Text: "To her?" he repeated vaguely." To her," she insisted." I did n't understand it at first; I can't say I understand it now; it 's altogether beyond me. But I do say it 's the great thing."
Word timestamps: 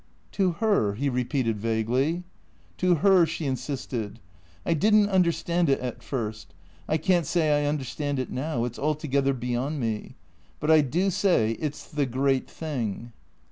"To 0.31 0.53
her?" 0.53 0.93
he 0.95 1.09
repeated 1.09 1.59
vaguely." 1.59 2.23
To 2.79 2.95
her," 3.05 3.27
she 3.27 3.45
insisted." 3.45 4.19
I 4.65 4.73
did 4.73 4.95
n't 4.95 5.11
understand 5.11 5.69
it 5.69 5.79
at 5.79 6.01
first; 6.01 6.55
I 6.89 6.97
can't 6.97 7.27
say 7.27 7.51
I 7.63 7.69
understand 7.69 8.17
it 8.17 8.31
now; 8.31 8.65
it 8.65 8.73
's 8.73 8.79
altogether 8.79 9.33
beyond 9.35 9.79
me. 9.79 10.15
But 10.59 10.71
I 10.71 10.81
do 10.81 11.11
say 11.11 11.51
it 11.51 11.75
's 11.75 11.83
the 11.85 12.07
great 12.07 12.49
thing." 12.49 13.11